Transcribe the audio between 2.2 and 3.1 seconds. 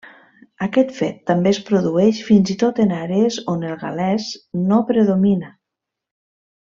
fins i tot en